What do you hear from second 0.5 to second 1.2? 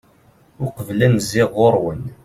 uqbel ad